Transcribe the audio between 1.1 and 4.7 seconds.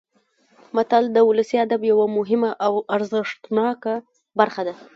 د ولسي ادب یوه مهمه او ارزښتناکه برخه